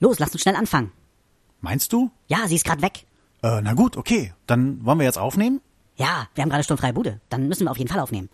Los, 0.00 0.18
lass 0.18 0.32
uns 0.32 0.40
schnell 0.40 0.56
anfangen. 0.56 0.92
Meinst 1.60 1.92
du? 1.92 2.10
Ja, 2.26 2.48
sie 2.48 2.54
ist 2.54 2.64
gerade 2.64 2.80
weg. 2.80 3.04
Äh, 3.42 3.60
na 3.60 3.74
gut, 3.74 3.98
okay. 3.98 4.32
Dann 4.46 4.82
wollen 4.84 4.98
wir 4.98 5.04
jetzt 5.04 5.18
aufnehmen? 5.18 5.60
Ja, 5.96 6.26
wir 6.34 6.42
haben 6.42 6.48
gerade 6.48 6.64
sturmfreie 6.64 6.94
Bude. 6.94 7.20
Dann 7.28 7.48
müssen 7.48 7.64
wir 7.66 7.70
auf 7.70 7.76
jeden 7.76 7.90
Fall 7.90 8.00
aufnehmen. 8.00 8.30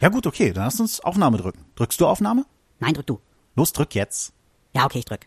Ja 0.00 0.10
gut, 0.10 0.28
okay. 0.28 0.52
Dann 0.52 0.64
lass 0.64 0.78
uns 0.78 1.00
Aufnahme 1.00 1.38
drücken. 1.38 1.64
Drückst 1.74 2.00
du 2.00 2.06
Aufnahme? 2.06 2.46
Nein, 2.78 2.94
drück 2.94 3.06
du. 3.08 3.20
Los, 3.56 3.72
drück 3.72 3.96
jetzt. 3.96 4.32
Ja, 4.74 4.84
okay, 4.84 5.00
ich 5.00 5.04
drück. 5.04 5.26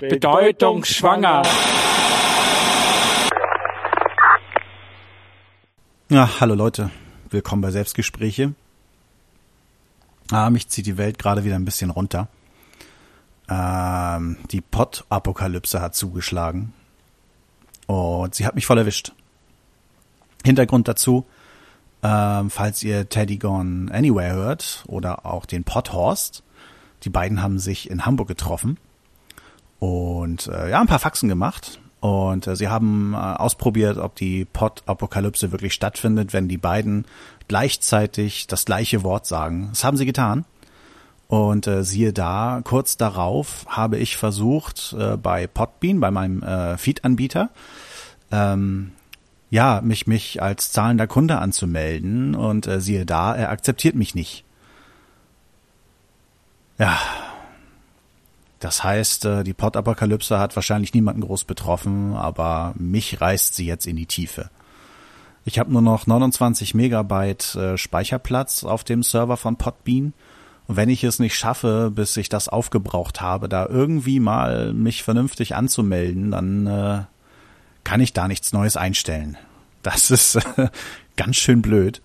Bedeutungsschwanger. 0.00 1.42
Ja, 6.08 6.40
hallo 6.40 6.56
Leute. 6.56 6.90
Willkommen 7.30 7.62
bei 7.62 7.70
Selbstgespräche. 7.70 8.54
Ah, 10.32 10.50
mich 10.50 10.68
zieht 10.68 10.86
die 10.86 10.98
Welt 10.98 11.20
gerade 11.20 11.44
wieder 11.44 11.54
ein 11.54 11.64
bisschen 11.64 11.90
runter. 11.90 12.26
Ähm, 13.50 14.36
die 14.50 14.60
Pott-Apokalypse 14.60 15.82
hat 15.82 15.94
zugeschlagen. 15.94 16.72
Und 17.86 18.34
sie 18.34 18.46
hat 18.46 18.54
mich 18.54 18.66
voll 18.66 18.78
erwischt. 18.78 19.12
Hintergrund 20.44 20.88
dazu, 20.88 21.26
ähm, 22.02 22.48
falls 22.50 22.82
ihr 22.82 23.08
Teddy 23.08 23.36
Gone 23.36 23.92
Anywhere 23.92 24.34
hört 24.34 24.84
oder 24.86 25.26
auch 25.26 25.44
den 25.44 25.64
Potthorst. 25.64 26.42
Die 27.02 27.10
beiden 27.10 27.42
haben 27.42 27.58
sich 27.58 27.90
in 27.90 28.06
Hamburg 28.06 28.28
getroffen 28.28 28.78
und 29.78 30.46
äh, 30.46 30.70
ja, 30.70 30.80
ein 30.80 30.86
paar 30.86 30.98
Faxen 30.98 31.28
gemacht. 31.28 31.80
Und 32.00 32.46
äh, 32.46 32.56
sie 32.56 32.68
haben 32.68 33.12
äh, 33.14 33.16
ausprobiert, 33.16 33.98
ob 33.98 34.14
die 34.14 34.44
Pot-Apokalypse 34.44 35.52
wirklich 35.52 35.74
stattfindet, 35.74 36.32
wenn 36.32 36.48
die 36.48 36.58
beiden 36.58 37.04
gleichzeitig 37.48 38.46
das 38.46 38.64
gleiche 38.64 39.02
Wort 39.02 39.26
sagen. 39.26 39.68
Das 39.70 39.84
haben 39.84 39.96
sie 39.96 40.06
getan. 40.06 40.44
Und 41.30 41.68
äh, 41.68 41.84
siehe 41.84 42.12
da, 42.12 42.60
kurz 42.64 42.96
darauf 42.96 43.64
habe 43.68 43.98
ich 43.98 44.16
versucht, 44.16 44.96
äh, 44.98 45.16
bei 45.16 45.46
Podbean, 45.46 46.00
bei 46.00 46.10
meinem 46.10 46.42
äh, 46.42 46.76
Feed-Anbieter, 46.76 47.50
ähm, 48.32 48.90
ja, 49.48 49.80
mich, 49.80 50.08
mich 50.08 50.42
als 50.42 50.72
zahlender 50.72 51.06
Kunde 51.06 51.38
anzumelden. 51.38 52.34
Und 52.34 52.66
äh, 52.66 52.80
siehe 52.80 53.06
da, 53.06 53.32
er 53.36 53.50
akzeptiert 53.50 53.94
mich 53.94 54.16
nicht. 54.16 54.42
Ja, 56.78 56.98
das 58.58 58.82
heißt, 58.82 59.24
äh, 59.26 59.44
die 59.44 59.54
Pod-Apokalypse 59.54 60.36
hat 60.40 60.56
wahrscheinlich 60.56 60.94
niemanden 60.94 61.20
groß 61.20 61.44
betroffen, 61.44 62.14
aber 62.14 62.74
mich 62.76 63.20
reißt 63.20 63.54
sie 63.54 63.66
jetzt 63.66 63.86
in 63.86 63.94
die 63.94 64.06
Tiefe. 64.06 64.50
Ich 65.44 65.60
habe 65.60 65.70
nur 65.70 65.80
noch 65.80 66.08
29 66.08 66.74
Megabyte 66.74 67.54
äh, 67.54 67.78
Speicherplatz 67.78 68.64
auf 68.64 68.82
dem 68.82 69.04
Server 69.04 69.36
von 69.36 69.54
Podbean. 69.54 70.12
Und 70.70 70.76
wenn 70.76 70.88
ich 70.88 71.02
es 71.02 71.18
nicht 71.18 71.36
schaffe, 71.36 71.90
bis 71.92 72.16
ich 72.16 72.28
das 72.28 72.48
aufgebraucht 72.48 73.20
habe, 73.20 73.48
da 73.48 73.66
irgendwie 73.66 74.20
mal 74.20 74.72
mich 74.72 75.02
vernünftig 75.02 75.56
anzumelden, 75.56 76.30
dann 76.30 76.66
äh, 76.66 77.02
kann 77.82 78.00
ich 78.00 78.12
da 78.12 78.28
nichts 78.28 78.52
Neues 78.52 78.76
einstellen. 78.76 79.36
Das 79.82 80.12
ist 80.12 80.36
äh, 80.36 80.68
ganz 81.16 81.36
schön 81.36 81.60
blöd. 81.60 82.00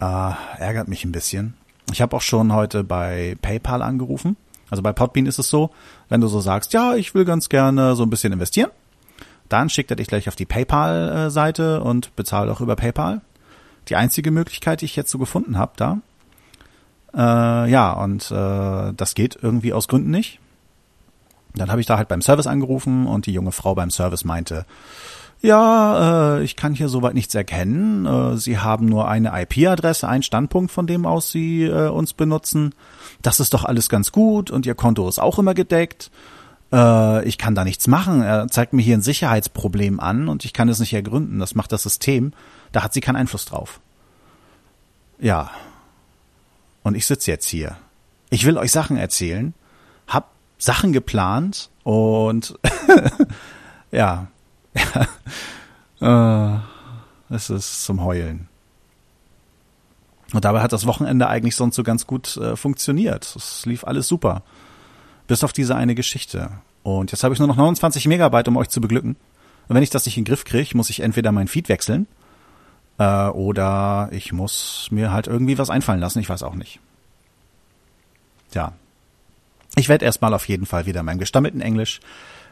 Äh, 0.00 0.32
ärgert 0.58 0.86
mich 0.86 1.04
ein 1.04 1.12
bisschen. 1.12 1.54
Ich 1.92 2.00
habe 2.00 2.16
auch 2.16 2.22
schon 2.22 2.52
heute 2.52 2.84
bei 2.84 3.36
PayPal 3.42 3.82
angerufen 3.82 4.36
also 4.70 4.82
bei 4.82 4.92
Podbean 4.92 5.26
ist 5.26 5.38
es 5.38 5.50
so, 5.50 5.70
wenn 6.08 6.20
du 6.20 6.28
so 6.28 6.40
sagst, 6.40 6.72
ja, 6.72 6.94
ich 6.94 7.14
will 7.14 7.24
ganz 7.24 7.48
gerne 7.48 7.96
so 7.96 8.04
ein 8.04 8.10
bisschen 8.10 8.32
investieren, 8.32 8.70
dann 9.48 9.68
schickt 9.68 9.90
er 9.90 9.96
dich 9.96 10.06
gleich 10.06 10.28
auf 10.28 10.36
die 10.36 10.46
PayPal-Seite 10.46 11.82
und 11.82 12.14
bezahlt 12.14 12.48
auch 12.48 12.60
über 12.60 12.76
PayPal. 12.76 13.20
Die 13.88 13.96
einzige 13.96 14.30
Möglichkeit, 14.30 14.80
die 14.80 14.84
ich 14.84 14.94
jetzt 14.94 15.10
so 15.10 15.18
gefunden 15.18 15.58
habe 15.58 15.72
da. 15.76 15.98
Äh, 17.14 17.70
ja, 17.70 17.92
und 17.92 18.30
äh, 18.30 18.92
das 18.94 19.14
geht 19.14 19.38
irgendwie 19.40 19.72
aus 19.72 19.88
Gründen 19.88 20.10
nicht. 20.10 20.38
Dann 21.54 21.70
habe 21.70 21.80
ich 21.80 21.86
da 21.86 21.96
halt 21.96 22.08
beim 22.08 22.22
Service 22.22 22.46
angerufen 22.46 23.06
und 23.06 23.26
die 23.26 23.32
junge 23.32 23.52
Frau 23.52 23.74
beim 23.74 23.90
Service 23.90 24.24
meinte, 24.24 24.66
ja, 25.42 26.36
äh, 26.36 26.42
ich 26.42 26.54
kann 26.54 26.74
hier 26.74 26.88
soweit 26.88 27.14
nichts 27.14 27.34
erkennen. 27.34 28.06
Äh, 28.06 28.36
Sie 28.36 28.58
haben 28.58 28.86
nur 28.86 29.08
eine 29.08 29.32
IP-Adresse, 29.42 30.06
einen 30.06 30.22
Standpunkt, 30.22 30.70
von 30.70 30.86
dem 30.86 31.06
aus 31.06 31.30
Sie 31.32 31.64
äh, 31.64 31.88
uns 31.88 32.12
benutzen. 32.12 32.74
Das 33.22 33.40
ist 33.40 33.54
doch 33.54 33.64
alles 33.64 33.88
ganz 33.88 34.12
gut 34.12 34.50
und 34.50 34.66
Ihr 34.66 34.74
Konto 34.74 35.08
ist 35.08 35.18
auch 35.18 35.38
immer 35.38 35.54
gedeckt. 35.54 36.10
Äh, 36.72 37.24
ich 37.24 37.38
kann 37.38 37.54
da 37.54 37.64
nichts 37.64 37.86
machen. 37.86 38.22
Er 38.22 38.48
zeigt 38.48 38.74
mir 38.74 38.82
hier 38.82 38.96
ein 38.96 39.02
Sicherheitsproblem 39.02 39.98
an 39.98 40.28
und 40.28 40.44
ich 40.44 40.52
kann 40.52 40.68
es 40.68 40.78
nicht 40.78 40.92
ergründen. 40.92 41.38
Das 41.38 41.54
macht 41.54 41.72
das 41.72 41.82
System. 41.82 42.32
Da 42.72 42.82
hat 42.82 42.92
sie 42.92 43.00
keinen 43.00 43.16
Einfluss 43.16 43.46
drauf. 43.46 43.80
Ja. 45.18 45.50
Und 46.82 46.94
ich 46.94 47.06
sitze 47.06 47.30
jetzt 47.30 47.46
hier. 47.46 47.76
Ich 48.30 48.46
will 48.46 48.56
euch 48.58 48.72
Sachen 48.72 48.96
erzählen, 48.96 49.54
hab 50.06 50.30
Sachen 50.58 50.92
geplant 50.92 51.70
und 51.82 52.58
ja, 53.90 54.28
äh, 56.00 57.34
es 57.34 57.50
ist 57.50 57.84
zum 57.84 58.04
Heulen. 58.04 58.48
Und 60.32 60.44
dabei 60.44 60.62
hat 60.62 60.72
das 60.72 60.86
Wochenende 60.86 61.28
eigentlich 61.28 61.56
sonst 61.56 61.74
so 61.74 61.82
ganz 61.82 62.06
gut 62.06 62.36
äh, 62.36 62.54
funktioniert. 62.54 63.34
Es 63.34 63.66
lief 63.66 63.84
alles 63.84 64.06
super. 64.06 64.42
Bis 65.26 65.42
auf 65.42 65.52
diese 65.52 65.74
eine 65.74 65.94
Geschichte. 65.94 66.50
Und 66.84 67.10
jetzt 67.10 67.24
habe 67.24 67.34
ich 67.34 67.40
nur 67.40 67.48
noch 67.48 67.56
29 67.56 68.06
Megabyte, 68.06 68.48
um 68.48 68.56
euch 68.56 68.68
zu 68.68 68.80
beglücken. 68.80 69.16
Und 69.68 69.74
wenn 69.74 69.82
ich 69.82 69.90
das 69.90 70.06
nicht 70.06 70.16
in 70.16 70.24
den 70.24 70.28
Griff 70.28 70.44
kriege, 70.44 70.76
muss 70.76 70.90
ich 70.90 71.00
entweder 71.00 71.32
mein 71.32 71.48
Feed 71.48 71.68
wechseln 71.68 72.06
äh, 73.00 73.28
oder 73.30 74.10
ich 74.12 74.32
muss 74.32 74.88
mir 74.90 75.10
halt 75.10 75.26
irgendwie 75.26 75.56
was 75.58 75.70
einfallen 75.70 76.00
lassen. 76.00 76.20
Ich 76.20 76.28
weiß 76.28 76.42
auch 76.42 76.54
nicht. 76.54 76.78
Tja. 78.50 78.72
Ich 79.76 79.88
werde 79.88 80.04
erstmal 80.04 80.34
auf 80.34 80.46
jeden 80.48 80.66
Fall 80.66 80.84
wieder 80.84 81.02
meinem 81.02 81.18
gestammelten 81.18 81.62
Englisch 81.62 82.00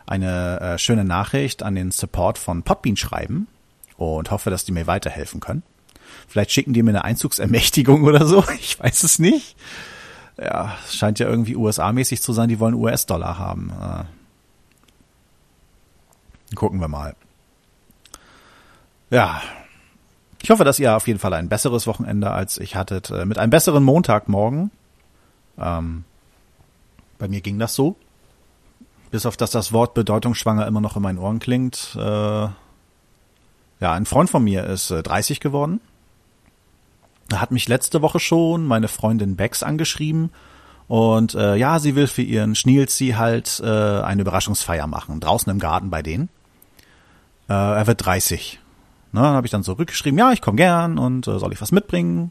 eine 0.07 0.61
äh, 0.61 0.79
schöne 0.79 1.05
Nachricht 1.05 1.63
an 1.63 1.75
den 1.75 1.91
Support 1.91 2.39
von 2.39 2.63
Podbean 2.63 2.97
schreiben 2.97 3.47
und 3.99 4.31
hoffe, 4.31 4.49
dass 4.49 4.65
die 4.65 4.73
mir 4.73 4.87
weiterhelfen 4.87 5.41
können. 5.41 5.63
Vielleicht 6.27 6.51
schicken 6.51 6.73
die 6.73 6.83
mir 6.83 6.93
eine 6.93 7.05
Einzugsermächtigung 7.05 8.05
oder 8.07 8.27
so. 8.27 8.43
Ich 8.59 8.81
weiß 8.81 9.03
es 9.03 9.19
nicht. 9.19 9.55
Ja, 10.39 10.79
scheint 10.91 11.19
ja 11.19 11.29
irgendwie 11.29 11.57
USA-mäßig 11.57 12.23
zu 12.23 12.33
sein. 12.33 12.49
Die 12.49 12.61
wollen 12.61 12.75
US-Dollar 12.75 13.39
haben. 13.39 13.71
Äh, 16.51 16.55
gucken 16.55 16.81
wir 16.81 16.89
mal. 16.89 17.15
Ja. 19.11 19.43
Ich 20.49 20.51
hoffe, 20.51 20.65
dass 20.65 20.79
ihr 20.79 20.97
auf 20.97 21.07
jeden 21.07 21.21
Fall 21.21 21.35
ein 21.35 21.51
besseres 21.51 21.87
Wochenende 21.87 22.31
als 22.31 22.57
ich 22.57 22.75
hattet. 22.75 23.11
Äh, 23.11 23.27
mit 23.27 23.37
einem 23.37 23.51
besseren 23.51 23.85
Montagmorgen. 23.85 24.71
Ähm, 25.59 26.05
bei 27.19 27.29
mir 27.29 27.43
ging 27.43 27.59
das 27.59 27.75
so. 27.75 27.97
Bis 29.11 29.27
auf 29.27 29.37
dass 29.37 29.51
das 29.51 29.75
Wort 29.75 29.93
bedeutungsschwanger 29.93 30.67
immer 30.67 30.81
noch 30.81 30.97
in 30.97 31.03
meinen 31.03 31.19
Ohren 31.19 31.39
klingt. 31.39 31.95
Äh, 31.97 32.01
ja, 32.01 32.55
ein 33.81 34.07
Freund 34.07 34.31
von 34.31 34.43
mir 34.43 34.65
ist 34.65 34.91
äh, 34.91 35.03
30 35.03 35.41
geworden. 35.41 35.83
Er 37.31 37.43
hat 37.43 37.51
mich 37.51 37.69
letzte 37.69 38.01
Woche 38.01 38.19
schon 38.19 38.65
meine 38.65 38.89
Freundin 38.89 39.37
Bex 39.37 39.63
angeschrieben 39.63 40.31
und 40.87 41.35
äh, 41.35 41.57
ja, 41.57 41.79
sie 41.79 41.95
will 41.95 42.07
für 42.07 42.23
ihren 42.23 42.55
Schnielzi 42.55 43.17
halt 43.19 43.61
äh, 43.63 43.67
eine 43.67 44.23
Überraschungsfeier 44.23 44.87
machen, 44.87 45.21
draußen 45.21 45.53
im 45.53 45.59
Garten 45.59 45.91
bei 45.91 46.01
denen. 46.01 46.31
Äh, 47.51 47.53
er 47.53 47.87
wird 47.87 48.03
30. 48.07 48.61
Ne, 49.13 49.21
dann 49.23 49.35
habe 49.35 49.47
ich 49.47 49.51
dann 49.51 49.63
so 49.63 49.73
rückgeschrieben, 49.73 50.19
ja, 50.19 50.33
ich 50.33 50.43
komme 50.43 50.57
gern 50.57 50.99
und 50.99 51.27
äh, 51.27 51.39
soll 51.39 51.53
ich 51.53 51.61
was 51.61 51.73
mitbringen? 51.73 52.31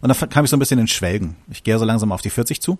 Und 0.00 0.08
dann 0.08 0.28
kam 0.28 0.44
ich 0.44 0.50
so 0.50 0.56
ein 0.56 0.60
bisschen 0.60 0.78
in 0.78 0.86
Schwelgen. 0.86 1.36
Ich 1.50 1.64
gehe 1.64 1.78
so 1.78 1.84
langsam 1.84 2.12
auf 2.12 2.20
die 2.20 2.30
40 2.30 2.60
zu. 2.60 2.78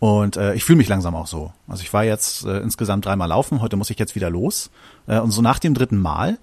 Und 0.00 0.36
äh, 0.36 0.54
ich 0.54 0.64
fühle 0.64 0.78
mich 0.78 0.88
langsam 0.88 1.14
auch 1.14 1.26
so. 1.26 1.52
Also 1.68 1.82
ich 1.82 1.92
war 1.92 2.04
jetzt 2.04 2.44
äh, 2.46 2.58
insgesamt 2.58 3.04
dreimal 3.04 3.28
laufen, 3.28 3.60
heute 3.60 3.76
muss 3.76 3.90
ich 3.90 3.98
jetzt 3.98 4.14
wieder 4.14 4.30
los. 4.30 4.70
Äh, 5.06 5.20
und 5.20 5.30
so 5.30 5.42
nach 5.42 5.58
dem 5.58 5.74
dritten 5.74 5.98
Mal, 5.98 6.38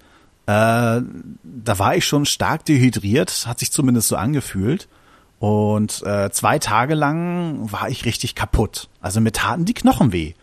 äh, 0.46 1.02
da 1.02 1.78
war 1.78 1.96
ich 1.96 2.06
schon 2.06 2.24
stark 2.24 2.64
dehydriert, 2.64 3.46
hat 3.46 3.58
sich 3.58 3.72
zumindest 3.72 4.08
so 4.08 4.16
angefühlt. 4.16 4.88
Und 5.40 6.02
äh, 6.04 6.30
zwei 6.30 6.58
Tage 6.58 6.94
lang 6.94 7.70
war 7.70 7.88
ich 7.88 8.04
richtig 8.04 8.34
kaputt. 8.34 8.88
Also 9.00 9.20
mir 9.20 9.32
taten 9.32 9.64
die 9.64 9.74
Knochen 9.74 10.12
weh. 10.12 10.34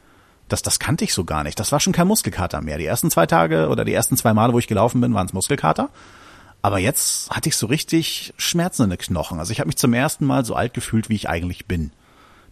Das, 0.47 0.61
das 0.61 0.79
kannte 0.79 1.03
ich 1.03 1.13
so 1.13 1.25
gar 1.25 1.43
nicht. 1.43 1.59
Das 1.59 1.71
war 1.71 1.79
schon 1.79 1.93
kein 1.93 2.07
Muskelkater 2.07 2.61
mehr. 2.61 2.77
Die 2.77 2.85
ersten 2.85 3.09
zwei 3.09 3.25
Tage 3.25 3.69
oder 3.69 3.83
die 3.83 3.93
ersten 3.93 4.15
zwei 4.17 4.33
Male, 4.33 4.53
wo 4.53 4.59
ich 4.59 4.67
gelaufen 4.67 5.01
bin, 5.01 5.13
waren 5.13 5.27
es 5.27 5.33
Muskelkater. 5.33 5.89
Aber 6.61 6.79
jetzt 6.79 7.29
hatte 7.29 7.49
ich 7.49 7.57
so 7.57 7.67
richtig 7.67 8.33
Schmerzen 8.37 8.83
in 8.83 8.89
den 8.89 8.99
Knochen. 8.99 9.39
Also 9.39 9.51
ich 9.51 9.59
habe 9.59 9.67
mich 9.67 9.77
zum 9.77 9.93
ersten 9.93 10.25
Mal 10.25 10.45
so 10.45 10.55
alt 10.55 10.73
gefühlt, 10.73 11.09
wie 11.09 11.15
ich 11.15 11.29
eigentlich 11.29 11.65
bin 11.65 11.91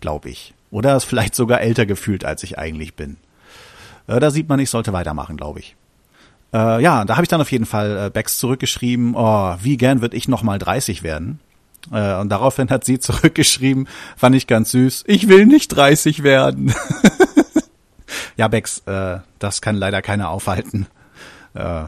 glaube 0.03 0.29
ich. 0.29 0.53
Oder 0.69 0.99
vielleicht 0.99 1.33
sogar 1.33 1.61
älter 1.61 1.87
gefühlt, 1.87 2.23
als 2.23 2.43
ich 2.43 2.59
eigentlich 2.59 2.93
bin. 2.93 3.17
Äh, 4.05 4.19
da 4.19 4.29
sieht 4.29 4.47
man, 4.47 4.59
ich 4.59 4.69
sollte 4.69 4.93
weitermachen, 4.93 5.37
glaube 5.37 5.61
ich. 5.61 5.75
Äh, 6.53 6.83
ja, 6.83 7.03
da 7.05 7.15
habe 7.15 7.23
ich 7.23 7.29
dann 7.29 7.41
auf 7.41 7.51
jeden 7.51 7.65
Fall 7.65 8.05
äh, 8.05 8.09
Bex 8.11 8.37
zurückgeschrieben, 8.37 9.15
oh, 9.15 9.55
wie 9.59 9.77
gern 9.77 10.01
würde 10.01 10.15
ich 10.15 10.27
noch 10.27 10.43
mal 10.43 10.59
30 10.59 11.01
werden. 11.01 11.39
Äh, 11.91 12.19
und 12.19 12.29
daraufhin 12.29 12.69
hat 12.69 12.83
sie 12.83 12.99
zurückgeschrieben, 12.99 13.87
fand 14.15 14.35
ich 14.35 14.45
ganz 14.45 14.71
süß, 14.71 15.05
ich 15.07 15.27
will 15.27 15.47
nicht 15.47 15.69
30 15.69 16.21
werden. 16.21 16.75
ja, 18.35 18.47
Bex, 18.47 18.79
äh, 18.85 19.19
das 19.39 19.61
kann 19.61 19.75
leider 19.75 20.01
keiner 20.01 20.29
aufhalten. 20.29 20.87
Äh, 21.53 21.85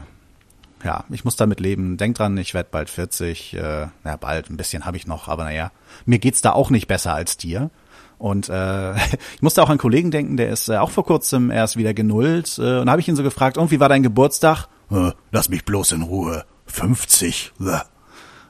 ja, 0.84 1.04
ich 1.10 1.24
muss 1.24 1.36
damit 1.36 1.58
leben. 1.60 1.96
Denk 1.96 2.16
dran, 2.16 2.36
ich 2.38 2.54
werde 2.54 2.68
bald 2.70 2.90
40. 2.90 3.54
Äh, 3.54 3.88
na, 4.04 4.16
bald, 4.16 4.50
ein 4.50 4.56
bisschen 4.56 4.84
habe 4.84 4.96
ich 4.96 5.06
noch, 5.06 5.28
aber 5.28 5.44
naja. 5.44 5.72
Mir 6.04 6.18
geht's 6.18 6.42
da 6.42 6.52
auch 6.52 6.70
nicht 6.70 6.86
besser 6.86 7.14
als 7.14 7.36
dir. 7.36 7.70
Und 8.18 8.48
äh, 8.48 8.94
ich 9.34 9.42
musste 9.42 9.62
auch 9.62 9.66
an 9.66 9.72
einen 9.72 9.78
Kollegen 9.78 10.10
denken, 10.10 10.36
der 10.36 10.50
ist 10.50 10.68
äh, 10.68 10.76
auch 10.76 10.90
vor 10.90 11.04
kurzem 11.04 11.50
erst 11.50 11.76
wieder 11.76 11.94
genullt. 11.94 12.58
Äh, 12.58 12.78
und 12.78 12.90
habe 12.90 13.00
ich 13.00 13.08
ihn 13.08 13.16
so 13.16 13.22
gefragt, 13.22 13.58
und 13.58 13.70
wie 13.70 13.80
war 13.80 13.88
dein 13.88 14.02
Geburtstag? 14.02 14.68
Äh, 14.90 15.12
lass 15.32 15.48
mich 15.48 15.64
bloß 15.64 15.92
in 15.92 16.02
Ruhe. 16.02 16.44
50. 16.66 17.52
Bäh. 17.58 17.80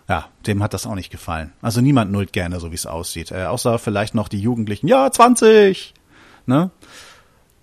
Ja, 0.08 0.26
dem 0.46 0.62
hat 0.62 0.72
das 0.72 0.86
auch 0.86 0.94
nicht 0.94 1.10
gefallen. 1.10 1.52
Also 1.62 1.80
niemand 1.80 2.12
nullt 2.12 2.32
gerne, 2.32 2.60
so 2.60 2.70
wie 2.70 2.76
es 2.76 2.86
aussieht. 2.86 3.32
Äh, 3.32 3.44
außer 3.44 3.78
vielleicht 3.78 4.14
noch 4.14 4.28
die 4.28 4.40
Jugendlichen. 4.40 4.86
Ja, 4.86 5.10
20! 5.10 5.94
Ne? 6.46 6.70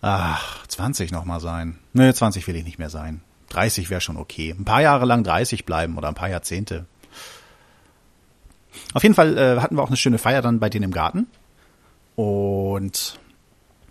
Ach, 0.05 0.67
20 0.67 1.13
noch 1.13 1.23
mal 1.23 1.39
sein. 1.39 1.79
Ne, 1.93 2.13
20 2.13 2.45
will 2.45 2.57
ich 2.57 2.65
nicht 2.65 2.77
mehr 2.77 2.89
sein. 2.89 3.21
30 3.51 3.89
wäre 3.89 4.01
schon 4.01 4.17
okay. 4.17 4.51
Ein 4.51 4.65
paar 4.65 4.81
Jahre 4.81 5.05
lang 5.05 5.23
30 5.23 5.65
bleiben 5.65 5.97
oder 5.97 6.09
ein 6.09 6.13
paar 6.13 6.27
Jahrzehnte. 6.27 6.85
Auf 8.93 9.01
jeden 9.01 9.15
Fall 9.15 9.37
äh, 9.37 9.61
hatten 9.61 9.77
wir 9.77 9.81
auch 9.81 9.87
eine 9.87 9.95
schöne 9.95 10.17
Feier 10.17 10.41
dann 10.41 10.59
bei 10.59 10.69
denen 10.69 10.83
im 10.83 10.91
Garten. 10.91 11.27
Und 12.17 13.17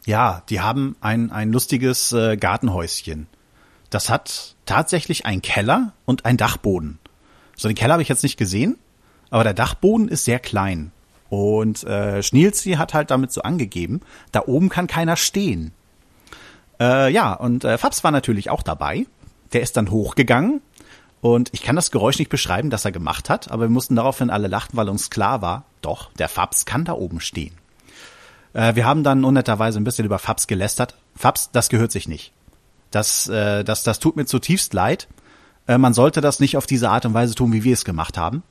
ja, 0.05 0.43
die 0.51 0.61
haben 0.61 0.97
ein, 1.01 1.33
ein 1.33 1.51
lustiges 1.51 2.13
äh, 2.13 2.37
Gartenhäuschen. 2.37 3.27
Das 3.89 4.11
hat 4.11 4.55
tatsächlich 4.67 5.25
einen 5.25 5.41
Keller 5.41 5.95
und 6.05 6.27
einen 6.27 6.37
Dachboden. 6.37 6.99
So, 7.57 7.69
den 7.69 7.75
Keller 7.75 7.95
habe 7.95 8.03
ich 8.03 8.11
jetzt 8.11 8.23
nicht 8.23 8.37
gesehen, 8.37 8.77
aber 9.31 9.45
der 9.45 9.55
Dachboden 9.55 10.09
ist 10.09 10.27
sehr 10.27 10.41
klein. 10.41 10.93
Und 11.31 11.85
äh, 11.85 12.23
Schnielzi 12.23 12.73
hat 12.73 12.93
halt 12.93 13.11
damit 13.11 13.33
so 13.33 13.41
angegeben, 13.41 14.03
da 14.31 14.43
oben 14.45 14.69
kann 14.69 14.87
keiner 14.89 15.17
stehen. 15.17 15.73
Äh, 16.83 17.13
ja, 17.13 17.33
und 17.33 17.65
äh, 17.65 17.79
Fabs 17.79 18.03
war 18.03 18.11
natürlich 18.11 18.51
auch 18.51 18.63
dabei. 18.63 19.07
Der 19.53 19.61
ist 19.61 19.77
dann 19.77 19.91
hochgegangen 19.91 20.61
und 21.21 21.51
ich 21.53 21.63
kann 21.63 21.77
das 21.77 21.93
Geräusch 21.93 22.19
nicht 22.19 22.31
beschreiben, 22.31 22.71
das 22.71 22.85
er 22.85 22.91
gemacht 22.91 23.31
hat, 23.31 23.53
aber 23.53 23.65
wir 23.65 23.71
mussten 23.71 23.95
daraufhin 23.95 24.31
alle 24.31 24.49
lachen, 24.49 24.71
weil 24.73 24.89
uns 24.89 25.09
klar 25.09 25.43
war, 25.43 25.65
doch, 25.81 26.13
der 26.15 26.29
Fabs 26.29 26.65
kann 26.65 26.85
da 26.85 26.95
oben 26.95 27.21
stehen. 27.21 27.55
Äh, 28.53 28.75
wir 28.75 28.85
haben 28.85 29.05
dann 29.05 29.25
unnetterweise 29.25 29.79
ein 29.79 29.85
bisschen 29.85 30.07
über 30.07 30.19
Fabs 30.19 30.49
gelästert. 30.49 30.97
Fabs, 31.15 31.51
das 31.53 31.69
gehört 31.69 31.93
sich 31.93 32.09
nicht. 32.09 32.33
Das, 32.91 33.29
äh, 33.29 33.63
das, 33.63 33.85
das 33.85 34.01
tut 34.01 34.17
mir 34.17 34.27
zutiefst 34.27 34.75
leid. 34.75 35.07
Äh, 35.69 35.79
man 35.79 35.95
sollte 35.95 36.21
das 36.21 36.41
nicht 36.41 36.57
auf 36.57 36.67
diese 36.67 36.91
Art 36.91 37.07
und 37.07 37.15
Weise 37.15 37.37
tun, 37.37 37.53
wie 37.53 37.63
wir 37.63 37.75
es 37.75 37.85
gemacht 37.85 38.19
haben. 38.19 38.43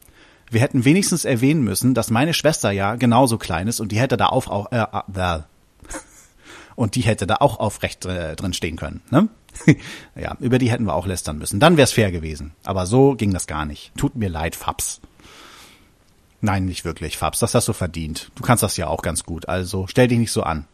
Wir 0.50 0.62
hätten 0.62 0.86
wenigstens 0.86 1.26
erwähnen 1.26 1.64
müssen, 1.64 1.94
dass 1.94 2.10
meine 2.10 2.34
Schwester 2.34 2.72
ja 2.72 2.96
genauso 2.96 3.38
klein 3.38 3.68
ist 3.68 3.82
und 3.82 3.92
die 3.92 4.00
hätte 4.00 4.16
da 4.16 4.28
auf, 4.28 4.50
äh, 4.72 4.86
und 6.82 6.96
die 6.96 7.02
hätte 7.02 7.28
da 7.28 7.36
auch 7.40 7.60
aufrecht 7.60 8.06
äh, 8.06 8.36
drin 8.36 8.54
stehen 8.54 8.76
können. 8.76 9.02
Ne? 9.12 9.30
ja, 10.16 10.36
über 10.40 10.58
die 10.58 10.72
hätten 10.72 10.86
wir 10.86 10.96
auch 10.96 11.06
lästern 11.06 11.38
müssen. 11.38 11.60
Dann 11.60 11.78
wär's 11.78 11.92
fair 11.92 12.12
gewesen. 12.12 12.54
Aber 12.64 12.88
so 12.88 13.14
ging 13.14 13.32
das 13.34 13.46
gar 13.46 13.66
nicht. 13.66 13.92
Tut 13.98 14.16
mir 14.16 14.30
leid, 14.30 14.56
Fabs. 14.56 15.00
Nein, 16.42 16.66
nicht 16.66 16.84
wirklich, 16.84 17.18
Fabs. 17.18 17.38
Das 17.38 17.54
hast 17.54 17.68
du 17.68 17.74
verdient. 17.74 18.32
Du 18.34 18.42
kannst 18.42 18.64
das 18.64 18.78
ja 18.78 18.88
auch 18.88 19.04
ganz 19.04 19.24
gut. 19.24 19.48
Also 19.48 19.86
stell 19.86 20.08
dich 20.08 20.18
nicht 20.18 20.32
so 20.32 20.42
an. 20.42 20.66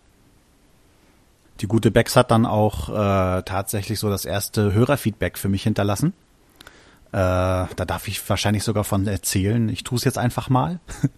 Die 1.59 1.68
gute 1.68 1.92
Bex 1.92 2.15
hat 2.15 2.31
dann 2.31 2.45
auch 2.45 2.88
äh, 2.88 3.42
tatsächlich 3.44 4.00
so 4.00 4.09
das 4.09 4.24
erste 4.24 4.71
Hörerfeedback 4.74 5.38
für 5.38 5.50
mich 5.50 5.63
hinterlassen. 5.63 6.13
Äh, 7.12 7.12
da 7.12 7.86
darf 7.86 8.07
ich 8.07 8.30
wahrscheinlich 8.30 8.63
sogar 8.63 8.86
von 8.86 9.06
erzählen. 9.07 9.68
Ich 9.68 9.83
tue 9.83 9.98
es 9.98 10.06
jetzt 10.06 10.18
einfach 10.18 10.50
mal. 10.50 10.80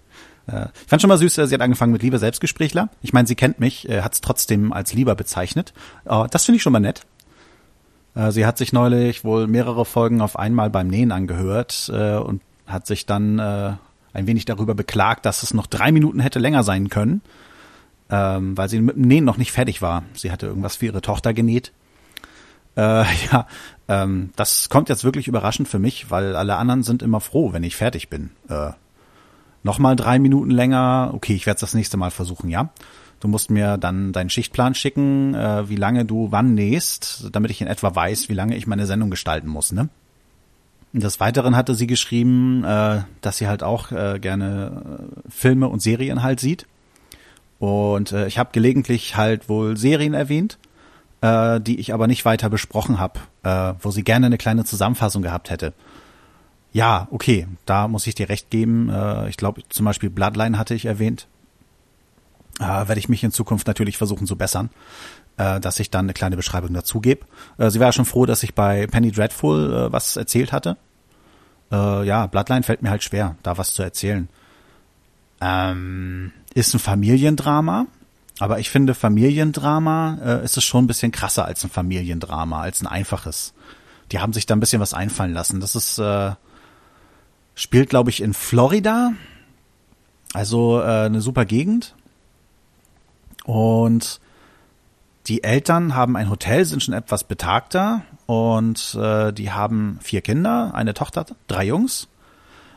äh, 0.52 0.68
ich 0.82 0.88
fand 0.88 1.02
schon 1.02 1.10
mal 1.10 1.18
süß, 1.18 1.36
sie 1.36 1.54
hat 1.54 1.62
angefangen 1.62 1.92
mit 1.92 2.04
Lieber 2.04 2.20
Selbstgesprächler. 2.20 2.90
Ich 3.02 3.14
meine, 3.14 3.28
sie 3.28 3.36
kennt 3.36 3.60
mich, 3.60 3.88
äh, 3.90 4.02
hat 4.02 4.14
es 4.14 4.22
trotzdem 4.22 4.74
als 4.74 4.94
Lieber 4.94 5.16
bezeichnet. 5.16 5.74
Äh, 6.06 6.26
das 6.30 6.46
finde 6.46 6.58
ich 6.58 6.64
schon 6.64 6.74
mal 6.74 6.80
nett. 6.80 7.02
Äh, 8.16 8.32
sie 8.32 8.46
hat 8.46 8.58
sich 8.58 8.74
neulich 8.74 9.24
wohl 9.24 9.48
mehrere 9.48 9.86
Folgen 9.86 10.22
auf 10.22 10.38
einmal 10.38 10.70
beim 10.70 10.88
Nähen 10.88 11.12
angehört 11.12 11.92
äh, 11.94 12.16
und 12.16 12.42
hat 12.68 12.88
sich 12.88 13.06
dann 13.06 13.40
äh, 13.40 13.74
ein 14.14 14.28
wenig 14.28 14.46
darüber 14.46 14.76
beklagt, 14.76 15.26
dass 15.26 15.44
es 15.44 15.54
noch 15.54 15.68
drei 15.68 15.92
Minuten 15.92 16.20
hätte 16.20 16.40
länger 16.40 16.64
sein 16.64 16.90
können 16.90 17.22
ähm, 18.10 18.58
weil 18.58 18.70
sie 18.70 18.82
mit 18.82 18.96
dem 18.96 19.04
Nähen 19.04 19.26
noch 19.26 19.38
nicht 19.38 19.52
fertig 19.52 19.82
war. 19.82 20.04
Sie 20.14 20.32
hatte 20.32 20.48
irgendwas 20.48 20.78
für 20.78 20.88
ihre 20.88 21.02
Tochter 21.02 21.34
genäht. 21.34 21.72
Äh, 22.76 23.04
ja, 23.32 23.48
ähm, 23.88 24.32
das 24.36 24.70
kommt 24.70 24.90
jetzt 24.90 25.04
wirklich 25.04 25.28
überraschend 25.28 25.68
für 25.68 25.80
mich, 25.80 26.10
weil 26.10 26.36
alle 26.36 26.56
anderen 26.58 26.84
sind 26.84 27.04
immer 27.04 27.20
froh, 27.20 27.54
wenn 27.54 27.64
ich 27.64 27.76
fertig 27.76 28.10
bin. 28.10 28.32
Äh, 28.50 28.72
Nochmal 29.64 29.96
drei 29.96 30.20
Minuten 30.20 30.52
länger, 30.52 31.12
okay, 31.14 31.34
ich 31.34 31.46
werde 31.46 31.56
es 31.56 31.62
das 31.62 31.74
nächste 31.74 31.98
Mal 31.98 32.12
versuchen, 32.12 32.50
ja. 32.50 32.70
Du 33.20 33.28
musst 33.28 33.52
mir 33.52 33.78
dann 33.78 34.14
deinen 34.14 34.30
Schichtplan 34.30 34.76
schicken, 34.76 35.34
äh, 35.34 35.68
wie 35.68 35.76
lange 35.76 36.06
du 36.06 36.32
wann 36.32 36.54
nähst, 36.54 37.28
damit 37.34 37.52
ich 37.52 37.60
in 37.60 37.68
etwa 37.68 37.94
weiß, 37.94 38.30
wie 38.30 38.34
lange 38.34 38.56
ich 38.56 38.68
meine 38.68 38.86
Sendung 38.86 39.10
gestalten 39.10 39.48
muss, 39.48 39.72
ne? 39.72 39.90
Des 40.92 41.20
Weiteren 41.20 41.56
hatte 41.56 41.76
sie 41.76 41.86
geschrieben, 41.86 42.64
äh, 42.64 43.02
dass 43.22 43.38
sie 43.38 43.48
halt 43.48 43.62
auch 43.62 43.92
äh, 43.92 44.18
gerne 44.20 45.00
äh, 45.26 45.30
Filme 45.30 45.68
und 45.68 45.82
Serien 45.82 46.24
halt 46.24 46.40
sieht. 46.40 46.66
Und 47.60 48.12
äh, 48.12 48.26
ich 48.26 48.40
habe 48.40 48.50
gelegentlich 48.54 49.16
halt 49.16 49.50
wohl 49.50 49.78
Serien 49.78 50.16
erwähnt, 50.16 50.58
äh, 51.22 51.60
die 51.62 51.80
ich 51.80 51.94
aber 51.94 52.08
nicht 52.08 52.26
weiter 52.26 52.50
besprochen 52.50 53.00
habe, 53.00 53.20
äh, 53.44 53.74
wo 53.82 53.92
sie 53.92 54.04
gerne 54.04 54.26
eine 54.26 54.40
kleine 54.40 54.64
Zusammenfassung 54.64 55.22
gehabt 55.22 55.52
hätte. 55.52 55.74
Ja, 56.72 57.08
okay, 57.12 57.48
da 57.66 57.88
muss 57.88 58.06
ich 58.08 58.16
dir 58.16 58.30
recht 58.30 58.50
geben. 58.50 58.90
Äh, 58.90 59.30
ich 59.30 59.38
glaube, 59.38 59.62
zum 59.70 59.86
Beispiel 59.86 60.10
Bloodline 60.10 60.58
hatte 60.58 60.76
ich 60.76 60.86
erwähnt. 60.86 61.28
Äh, 62.60 62.64
Werde 62.64 63.00
ich 63.00 63.10
mich 63.10 63.24
in 63.24 63.32
Zukunft 63.32 63.68
natürlich 63.68 63.98
versuchen 63.98 64.28
zu 64.28 64.36
bessern, 64.36 64.70
äh, 65.38 65.60
dass 65.60 65.80
ich 65.80 65.90
dann 65.90 66.06
eine 66.06 66.14
kleine 66.14 66.36
Beschreibung 66.36 66.74
dazu 66.74 67.00
gebe. 67.02 67.26
Äh, 67.58 67.70
sie 67.72 67.80
war 67.80 67.88
ja 67.88 67.94
schon 67.94 68.06
froh, 68.06 68.26
dass 68.26 68.44
ich 68.44 68.54
bei 68.54 68.86
Penny 68.88 69.12
Dreadful 69.12 69.74
äh, 69.74 69.92
was 69.92 70.16
erzählt 70.16 70.52
hatte. 70.52 70.78
Äh, 71.72 72.06
ja, 72.06 72.28
Bloodline 72.28 72.64
fällt 72.64 72.82
mir 72.82 72.92
halt 72.92 73.04
schwer, 73.04 73.36
da 73.42 73.58
was 73.58 73.74
zu 73.74 73.82
erzählen. 73.82 74.30
Ähm, 75.42 76.34
ist 76.54 76.74
ein 76.74 76.80
Familiendrama, 76.80 77.86
aber 78.40 78.60
ich 78.60 78.70
finde 78.70 78.94
Familiendrama 78.94 80.18
äh, 80.24 80.44
ist 80.44 80.58
es 80.58 80.64
schon 80.64 80.84
ein 80.84 80.88
bisschen 80.88 81.12
krasser 81.12 81.46
als 81.46 81.64
ein 81.64 81.70
Familiendrama, 81.70 82.62
als 82.62 82.82
ein 82.82 82.88
einfaches. 82.88 83.54
Die 84.12 84.20
haben 84.20 84.34
sich 84.34 84.46
da 84.46 84.56
ein 84.56 84.60
bisschen 84.60 84.82
was 84.82 84.94
einfallen 84.94 85.34
lassen. 85.34 85.60
Das 85.60 85.76
ist 85.76 86.00
äh, 86.00 86.32
spielt, 87.60 87.90
glaube 87.90 88.10
ich, 88.10 88.22
in 88.22 88.34
Florida, 88.34 89.12
also 90.34 90.80
äh, 90.80 91.06
eine 91.08 91.20
super 91.20 91.44
Gegend. 91.44 91.94
Und 93.44 94.22
die 95.28 95.44
Eltern 95.44 95.94
haben 95.94 96.16
ein 96.16 96.30
Hotel, 96.30 96.64
sind 96.64 96.82
schon 96.82 96.94
etwas 96.94 97.26
betagter 97.26 98.04
und 98.28 98.98
äh, 99.00 99.34
die 99.34 99.52
haben 99.52 100.00
vier 100.02 100.22
Kinder, 100.22 100.72
eine 100.74 100.94
Tochter, 100.94 101.26
drei 101.48 101.66
Jungs. 101.66 102.08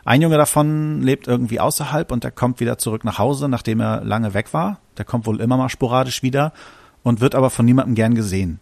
Ein 0.05 0.21
Junge 0.21 0.37
davon 0.37 1.01
lebt 1.01 1.29
irgendwie 1.29 1.61
außerhalb 1.61 2.11
und 2.11 2.25
der 2.25 2.33
kommt 2.33 2.59
wieder 2.59 2.77
zurück 2.77 3.05
nach 3.05 3.21
Hause, 3.21 3.49
nachdem 3.49 3.79
er 3.79 4.03
lange 4.03 4.35
weg 4.35 4.53
war. 4.53 4.81
Der 4.99 5.05
kommt 5.05 5.27
wohl 5.27 5.41
immer 5.41 5.57
mal 5.57 5.69
sporadisch 5.69 6.25
wieder 6.25 6.53
und 7.05 7.21
wird 7.21 7.37
aber 7.37 7.51
von 7.51 7.65
niemandem 7.65 7.95
gern 7.95 8.17
gesehen. 8.17 8.59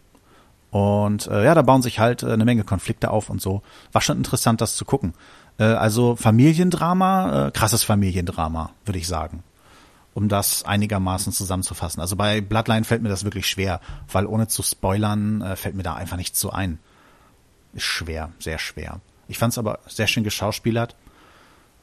Und 0.71 1.27
äh, 1.27 1.43
ja, 1.43 1.53
da 1.53 1.61
bauen 1.61 1.81
sich 1.81 1.99
halt 1.99 2.23
äh, 2.23 2.31
eine 2.31 2.45
Menge 2.45 2.63
Konflikte 2.63 3.11
auf 3.11 3.29
und 3.29 3.41
so. 3.41 3.61
War 3.91 4.01
schon 4.01 4.17
interessant, 4.17 4.61
das 4.61 4.75
zu 4.75 4.85
gucken. 4.85 5.13
Äh, 5.59 5.65
also 5.65 6.15
Familiendrama, 6.15 7.47
äh, 7.47 7.51
krasses 7.51 7.83
Familiendrama, 7.83 8.71
würde 8.85 8.99
ich 8.99 9.07
sagen. 9.07 9.43
Um 10.13 10.27
das 10.27 10.65
einigermaßen 10.65 11.31
zusammenzufassen. 11.31 12.01
Also 12.01 12.15
bei 12.15 12.41
Bloodline 12.41 12.83
fällt 12.83 13.01
mir 13.01 13.09
das 13.09 13.23
wirklich 13.23 13.47
schwer, 13.47 13.79
weil 14.11 14.25
ohne 14.25 14.47
zu 14.47 14.63
spoilern 14.63 15.41
äh, 15.41 15.55
fällt 15.55 15.75
mir 15.75 15.83
da 15.83 15.93
einfach 15.93 16.17
nichts 16.17 16.39
so 16.39 16.49
ein. 16.49 16.79
Ist 17.73 17.83
schwer, 17.83 18.31
sehr 18.39 18.59
schwer. 18.59 18.99
Ich 19.27 19.37
fand 19.37 19.53
es 19.53 19.57
aber 19.57 19.79
sehr 19.87 20.07
schön 20.07 20.23
geschauspielert 20.23 20.95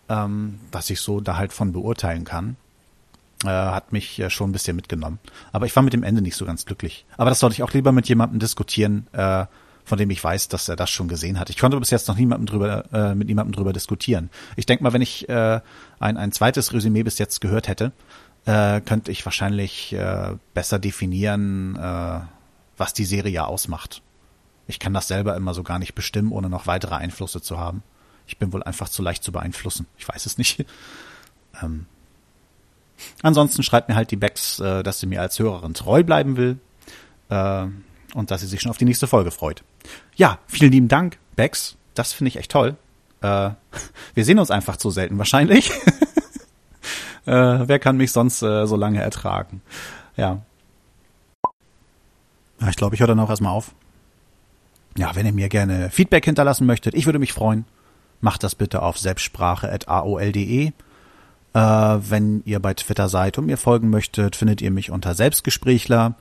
ähm, 0.09 0.61
was 0.73 0.91
ich 0.91 1.01
so 1.01 1.21
da 1.21 1.37
halt 1.37 1.53
von 1.53 1.73
beurteilen 1.73 2.25
kann. 2.25 2.57
Äh, 3.45 3.49
hat 3.49 3.93
mich 3.93 4.19
äh, 4.19 4.31
schon 4.31 4.51
ein 4.51 4.53
bisschen 4.53 4.75
mitgenommen. 4.75 5.21
Aber 5.53 5.67
ich 5.67 5.77
war 5.77 5.83
mit 5.85 5.93
dem 5.93 6.03
Ende 6.03 6.23
nicht 6.23 6.35
so 6.35 6.45
ganz 6.45 6.67
glücklich. 6.67 7.07
Aber 7.17 7.31
das 7.31 7.39
sollte 7.39 7.55
ich 7.55 7.63
auch 7.63 7.73
lieber 7.73 7.93
mit 7.93 8.09
jemandem 8.09 8.41
diskutieren, 8.41 9.07
äh, 9.13 9.47
von 9.85 9.97
dem 9.97 10.11
ich 10.11 10.23
weiß, 10.23 10.49
dass 10.49 10.69
er 10.69 10.75
das 10.75 10.91
schon 10.91 11.07
gesehen 11.07 11.39
hat. 11.39 11.49
Ich 11.49 11.57
konnte 11.57 11.79
bis 11.79 11.91
jetzt 11.91 12.09
noch 12.09 12.17
niemandem 12.17 12.47
drüber, 12.47 12.85
äh, 12.93 13.15
mit 13.15 13.29
niemandem 13.29 13.55
drüber 13.55 13.73
diskutieren. 13.73 14.29
Ich 14.57 14.67
denke 14.67 14.83
mal, 14.83 14.93
wenn 14.93 15.03
ich 15.03 15.29
äh, 15.29 15.61
ein, 16.01 16.17
ein 16.17 16.33
zweites 16.33 16.73
Resümee 16.73 17.05
bis 17.05 17.19
jetzt 17.19 17.41
gehört 17.41 17.69
hätte, 17.69 17.93
äh, 18.45 18.81
könnte 18.81 19.13
ich 19.13 19.25
wahrscheinlich 19.25 19.93
äh, 19.93 20.35
besser 20.53 20.81
definieren, 20.81 21.77
äh, 21.77 22.21
was 22.77 22.93
die 22.93 23.05
Serie 23.05 23.47
ausmacht. 23.47 24.03
Ich 24.67 24.81
kann 24.81 24.95
das 24.95 25.07
selber 25.07 25.37
immer 25.37 25.55
so 25.55 25.63
gar 25.63 25.79
nicht 25.79 25.95
bestimmen, 25.95 26.33
ohne 26.33 26.49
noch 26.49 26.67
weitere 26.67 26.97
Einflüsse 26.97 27.41
zu 27.41 27.59
haben. 27.59 27.85
Ich 28.27 28.37
bin 28.37 28.53
wohl 28.53 28.65
einfach 28.65 28.89
zu 28.89 29.01
leicht 29.01 29.23
zu 29.23 29.31
beeinflussen. 29.31 29.87
Ich 29.97 30.09
weiß 30.09 30.27
es 30.27 30.39
nicht. 30.39 30.67
Ähm. 31.63 31.87
Ansonsten 33.23 33.63
schreibt 33.63 33.89
mir 33.89 33.95
halt 33.95 34.11
die 34.11 34.17
Becks, 34.17 34.59
äh, 34.61 34.83
dass 34.83 35.01
sie 35.01 35.07
mir 35.07 35.21
als 35.21 35.39
Hörerin 35.39 35.75
treu 35.75 36.03
bleiben 36.03 36.37
will 36.37 36.59
äh, 37.29 37.67
und 38.15 38.31
dass 38.31 38.41
sie 38.41 38.47
sich 38.47 38.61
schon 38.61 38.71
auf 38.71 38.79
die 38.79 38.85
nächste 38.85 39.07
Folge 39.07 39.31
freut. 39.31 39.63
Ja, 40.17 40.39
vielen 40.47 40.73
lieben 40.73 40.89
Dank, 40.89 41.19
Becks. 41.37 41.77
Das 41.95 42.13
finde 42.13 42.29
ich 42.29 42.37
echt 42.37 42.51
toll. 42.51 42.77
Äh, 43.21 43.51
wir 44.15 44.25
sehen 44.25 44.39
uns 44.39 44.51
einfach 44.51 44.77
zu 44.77 44.91
selten 44.91 45.19
wahrscheinlich. 45.19 45.71
wer 47.25 47.79
kann 47.79 47.99
mich 47.99 48.11
sonst 48.11 48.39
so 48.39 48.77
lange 48.77 49.03
ertragen? 49.03 49.61
Ja. 50.17 50.41
ja 52.59 52.69
ich 52.71 52.77
glaube, 52.77 52.95
ich 52.95 53.01
höre 53.01 53.09
dann 53.09 53.21
auch 53.21 53.29
erstmal 53.29 53.53
auf. 53.53 53.75
Ja, 54.97 55.15
wenn 55.15 55.27
ihr 55.27 55.35
mir 55.35 55.51
gerne 55.51 55.91
Feedback 55.91 56.25
hinterlassen 56.25 56.65
möchtet, 56.65 56.95
ich 56.95 57.05
würde 57.05 57.19
mich 57.19 57.35
freuen 57.35 57.67
macht 58.21 58.43
das 58.43 58.55
bitte 58.55 58.83
auf 58.83 58.99
selbstsprache.aol.de. 58.99 60.73
Äh, 61.55 61.61
wenn 61.61 62.43
ihr 62.45 62.61
bei 62.61 62.75
Twitter 62.75 63.09
seid 63.09 63.39
und 63.39 63.47
mir 63.47 63.57
folgen 63.57 63.91
möchtet, 63.91 64.37
findet 64.37 64.61
ihr 64.61 64.71
mich 64.71 64.91
unter 64.91 65.15
Selbstgesprächler. 65.15 66.15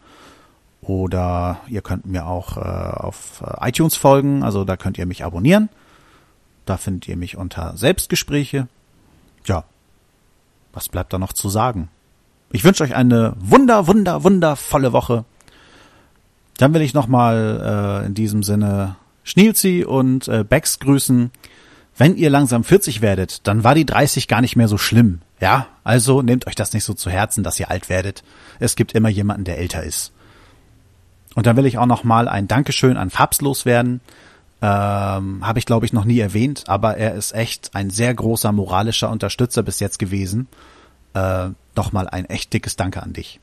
Oder 0.82 1.60
ihr 1.68 1.82
könnt 1.82 2.06
mir 2.06 2.28
auch 2.28 2.58
äh, 2.58 2.62
auf 2.62 3.44
äh, 3.46 3.70
iTunes 3.70 3.96
folgen, 3.96 4.44
also 4.44 4.64
da 4.64 4.78
könnt 4.78 4.98
ihr 4.98 5.06
mich 5.06 5.26
abonnieren. 5.26 5.70
Da 6.66 6.78
findet 6.78 7.08
ihr 7.08 7.18
mich 7.18 7.38
unter 7.38 7.76
Selbstgespräche. 7.78 8.68
Ja, 9.46 9.64
was 10.74 10.90
bleibt 10.90 11.14
da 11.14 11.18
noch 11.18 11.34
zu 11.34 11.50
sagen? 11.50 11.90
Ich 12.52 12.64
wünsche 12.64 12.84
euch 12.84 12.96
eine 12.96 13.34
wunder, 13.40 13.88
wunder, 13.88 14.24
wundervolle 14.24 14.94
Woche. 14.94 15.26
Dann 16.58 16.74
will 16.74 16.82
ich 16.82 16.94
nochmal 16.94 18.02
äh, 18.04 18.06
in 18.06 18.14
diesem 18.14 18.44
Sinne 18.44 18.96
Schnielzi 19.24 19.84
und 19.86 20.28
äh, 20.28 20.44
Becks 20.44 20.80
grüßen. 20.80 21.32
Wenn 21.98 22.16
ihr 22.16 22.30
langsam 22.30 22.64
40 22.64 23.02
werdet, 23.02 23.48
dann 23.48 23.64
war 23.64 23.74
die 23.74 23.86
30 23.86 24.28
gar 24.28 24.42
nicht 24.42 24.56
mehr 24.56 24.68
so 24.68 24.78
schlimm. 24.78 25.22
Ja, 25.40 25.68
also 25.84 26.22
nehmt 26.22 26.48
euch 26.48 26.56
das 26.56 26.74
nicht 26.74 26.84
so 26.84 26.94
zu 26.94 27.10
Herzen, 27.10 27.44
dass 27.44 27.60
ihr 27.60 27.72
alt 27.72 27.90
werdet. 27.90 28.24
Es 28.60 28.76
gibt 28.76 28.94
immer 28.94 29.10
jemanden, 29.10 29.44
der 29.44 29.58
älter 29.58 29.84
ist. 29.84 30.12
Und 31.36 31.46
dann 31.46 31.58
will 31.58 31.66
ich 31.66 31.78
auch 31.78 31.86
nochmal 31.86 32.28
ein 32.28 32.48
Dankeschön 32.48 32.98
an 32.98 33.10
Fabs 33.10 33.42
loswerden. 33.42 34.02
Ähm, 34.62 35.46
Habe 35.46 35.60
ich, 35.60 35.66
glaube 35.66 35.86
ich, 35.86 35.94
noch 35.94 36.06
nie 36.06 36.20
erwähnt, 36.20 36.64
aber 36.68 36.98
er 36.98 37.14
ist 37.14 37.34
echt 37.34 37.76
ein 37.76 37.92
sehr 37.92 38.14
großer 38.14 38.52
moralischer 38.52 39.10
Unterstützer 39.10 39.62
bis 39.62 39.80
jetzt 39.80 40.00
gewesen. 40.00 40.48
Äh, 41.14 41.50
Nochmal 41.78 42.10
ein 42.10 42.26
echt 42.26 42.52
dickes 42.54 42.76
Danke 42.76 43.04
an 43.04 43.14
dich. 43.14 43.40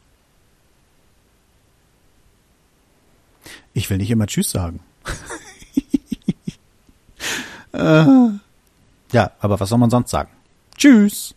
Ich 3.74 3.88
will 3.88 3.98
nicht 3.98 4.10
immer 4.10 4.26
Tschüss 4.26 4.50
sagen. 4.50 4.80
äh, 7.72 8.04
ja, 9.14 9.30
aber 9.40 9.58
was 9.58 9.68
soll 9.68 9.78
man 9.78 9.90
sonst 9.90 10.10
sagen? 10.10 10.30
Tschüss. 10.76 11.34